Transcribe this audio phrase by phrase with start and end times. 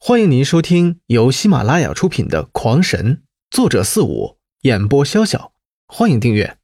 [0.00, 3.16] 欢迎您收听由喜马拉雅出品的《狂神》，
[3.50, 5.50] 作者四五，演播潇潇。
[5.88, 6.56] 欢迎订阅。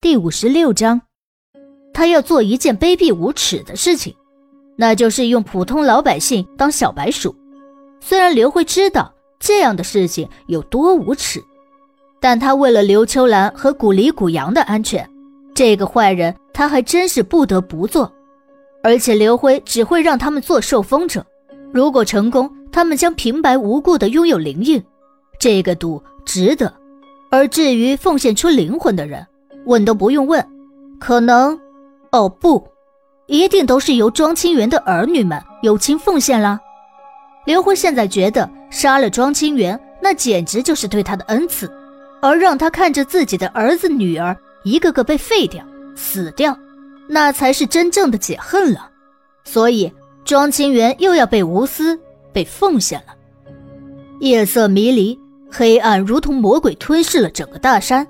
[0.00, 1.02] 第五十六章，
[1.92, 4.14] 他要做一件卑鄙无耻的事情，
[4.76, 7.34] 那就是用普通老百姓当小白鼠。
[8.00, 11.42] 虽然刘辉知道这样的事情有多无耻，
[12.20, 15.10] 但他为了刘秋兰和古离古阳的安全，
[15.56, 18.14] 这个坏人他还真是不得不做。
[18.84, 21.24] 而且刘辉只会让他们做受封者，
[21.72, 24.84] 如果成功，他们将平白无故的拥有灵印，
[25.40, 26.70] 这个赌值得。
[27.30, 29.26] 而至于奉献出灵魂的人，
[29.64, 30.46] 问都不用问，
[31.00, 31.58] 可能，
[32.12, 32.62] 哦不，
[33.26, 36.60] 一定都是由庄清源的儿女们友情奉献啦。
[37.46, 41.72] 刘辉现在觉得杀了庄清源，那简直就是对他的恩赐，
[42.20, 45.64] 而让他看着自己的儿子女儿一个个被废掉、
[45.96, 46.54] 死掉。
[47.08, 48.90] 那才是真正的解恨了，
[49.44, 49.92] 所以
[50.24, 51.98] 庄清源又要被无私、
[52.32, 53.14] 被奉献了。
[54.20, 55.18] 夜色迷离，
[55.52, 58.06] 黑暗如同魔鬼吞噬了整个大山。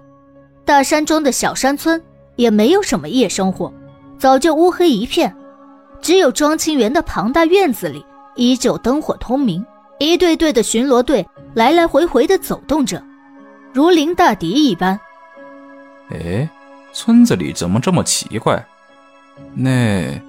[0.64, 2.00] 大山中的小山村
[2.36, 3.72] 也没有什么夜生活，
[4.18, 5.34] 早就乌黑一片。
[6.00, 8.04] 只有庄清源的庞大院子里
[8.36, 9.64] 依旧灯火通明，
[9.98, 13.02] 一队队的巡逻队来来回回的走动着，
[13.72, 14.98] 如临大敌一般。
[16.10, 16.48] 哎，
[16.92, 18.64] 村子里怎么这么奇怪？
[19.54, 20.20] 那，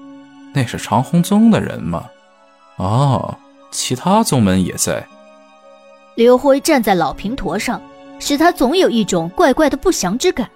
[0.53, 2.05] 那是长虹宗的人吗？
[2.77, 3.37] 哦，
[3.71, 5.05] 其他宗门也在。
[6.15, 7.81] 刘辉站在老平坨上，
[8.19, 10.49] 使他总有一种怪怪的不祥之感，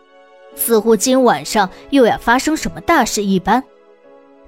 [0.55, 3.63] 似乎今晚上又要发生什么大事一般。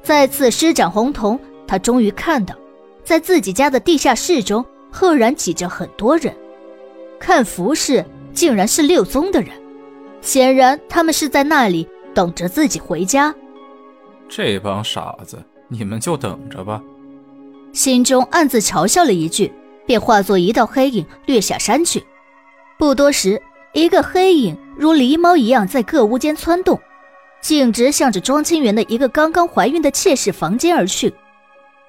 [0.01, 2.55] 再次施展红瞳，他终于看到，
[3.03, 6.35] 在自己家的地下室中，赫然挤着很多人，
[7.19, 9.51] 看服饰竟然是六宗的人，
[10.21, 13.33] 显然他们是在那里等着自己回家。
[14.33, 16.81] 这帮傻子，你们就等着吧。
[17.73, 19.51] 心中暗自嘲笑了一句，
[19.85, 22.01] 便化作一道黑影掠下山去。
[22.79, 23.41] 不多时，
[23.73, 26.79] 一个黑影如狸猫一样在各屋间窜动，
[27.41, 31.13] 径直向着庄清源的一个刚刚怀孕的妾室房间而去。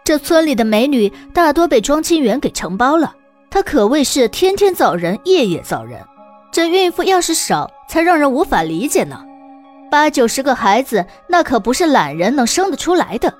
[0.02, 3.14] 这村里的美女大多被庄清源给承包了，
[3.50, 6.04] 他可谓是天天造人，夜夜造人。
[6.50, 9.24] 这孕妇要是少，才让人无法理解呢。
[9.92, 13.34] 八九十个孩子，那可不是懒人能生得出来的，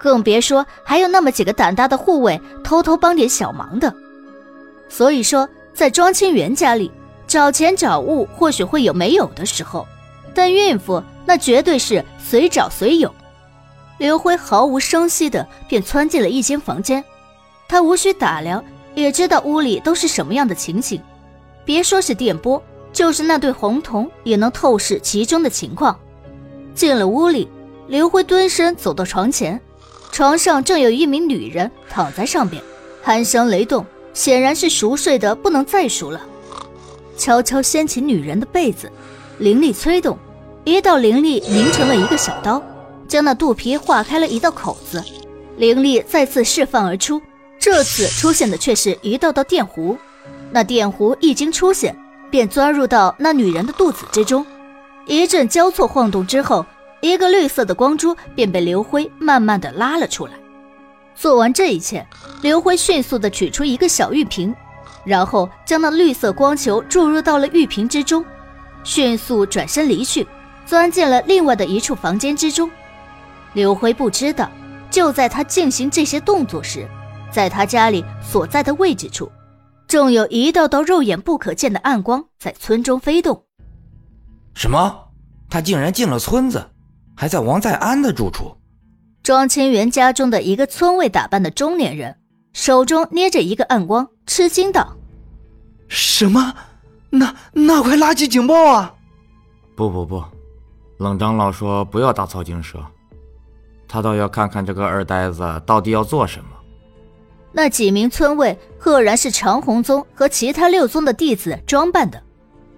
[0.00, 3.94] 更别说还有那么几个胆大的护卫偷偷帮点小忙的。
[4.88, 6.90] 所以说，在庄清源家里
[7.28, 9.86] 找钱找物或许会有没有的时候，
[10.34, 13.14] 但孕妇那绝对是随找随有。
[13.98, 17.04] 刘辉毫无声息的便窜进了一间房间，
[17.68, 18.64] 他无需打量
[18.96, 21.00] 也知道屋里都是什么样的情形，
[21.64, 22.60] 别说是电波。
[22.92, 25.98] 就是那对红瞳也能透视其中的情况。
[26.74, 27.48] 进了屋里，
[27.88, 29.60] 刘辉蹲身走到床前，
[30.10, 32.62] 床上正有一名女人躺在上边，
[33.04, 36.20] 鼾声雷动，显然是熟睡的不能再熟了。
[37.16, 38.90] 悄悄掀起女人的被子，
[39.38, 40.18] 灵力催动，
[40.64, 42.62] 一道灵力凝成了一个小刀，
[43.06, 45.02] 将那肚皮划开了一道口子。
[45.58, 47.20] 灵力再次释放而出，
[47.58, 49.96] 这次出现的却是一道道电弧。
[50.50, 51.94] 那电弧一经出现。
[52.32, 54.46] 便钻入到那女人的肚子之中，
[55.04, 56.64] 一阵交错晃动之后，
[57.02, 60.32] 一个绿色的光珠便被刘辉慢慢的拉了出来。
[61.14, 62.06] 做完这一切，
[62.40, 64.54] 刘辉迅速的取出一个小玉瓶，
[65.04, 68.24] 然后将那绿色光球注入到了玉瓶之中，
[68.82, 70.26] 迅速转身离去，
[70.64, 72.70] 钻进了另外的一处房间之中。
[73.52, 74.50] 刘辉不知道，
[74.90, 76.88] 就在他进行这些动作时，
[77.30, 79.30] 在他家里所在的位置处。
[79.92, 83.44] 正有一道道肉眼不可见的暗光在村中飞动。
[84.54, 85.10] 什么？
[85.50, 86.70] 他竟然进了村子，
[87.14, 88.56] 还在王在安的住处。
[89.22, 92.16] 庄清源家中的一个村卫打扮的中年人，
[92.54, 94.96] 手中捏着一个暗光，吃惊道
[95.88, 96.54] ：“什么？
[97.10, 98.94] 那那快拉起警报啊！”
[99.76, 100.24] 不不不，
[100.96, 102.82] 冷长老说不要打草惊蛇，
[103.86, 106.48] 他倒要看看这个二呆子到底要做什么。
[107.52, 112.20] 那几名村卫赫然是长虹宗和其他六宗的弟子装扮的，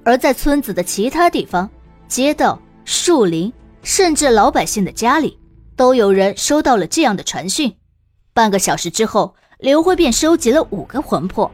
[0.02, 1.70] 而在村子的其他地方、
[2.08, 5.38] 街道、树林，甚至老百姓的家里，
[5.76, 7.72] 都有人收到了这样的传讯。
[8.32, 11.48] 半个小时之后，刘辉便收集了五个魂魄，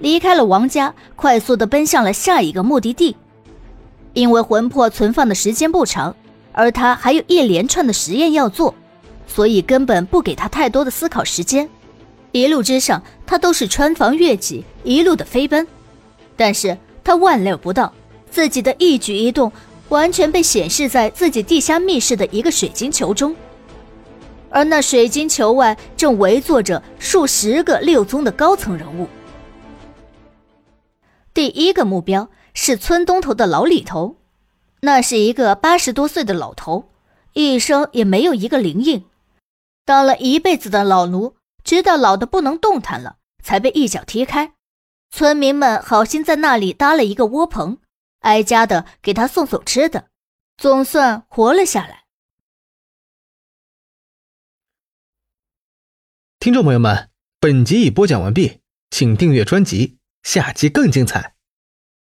[0.00, 3.16] 离开了王家，快速的奔向了下一个目的地。
[4.14, 6.14] 因为魂魄存放的时间不长，
[6.52, 8.74] 而他还有一连串的实验要做，
[9.28, 11.68] 所以根本不给他太多的思考时间。
[12.34, 15.64] 一路之上，他都是穿房越脊，一路的飞奔。
[16.34, 17.94] 但是他万料不到，
[18.28, 19.52] 自己的一举一动
[19.88, 23.36] 完全被显示在自己地下密室的一个水晶球中。
[24.50, 29.06] 而那水晶球外正围坐着数十个六宗的高层人物。
[31.32, 34.16] 第一个目标是村东头的老李头，
[34.80, 36.86] 那是一个八十多岁的老头，
[37.32, 39.04] 一生也没有一个灵印，
[39.84, 41.34] 当了一辈子的老奴，
[41.64, 44.54] 直到老的不能动弹了，才被一脚踢开。
[45.10, 47.78] 村民们好心在那里搭了一个窝棚，
[48.20, 50.10] 挨家的给他送送吃的，
[50.56, 52.04] 总算活了下来。
[56.38, 58.60] 听众朋友们，本集已播讲完毕，
[58.90, 61.33] 请订阅专辑，下集更精彩。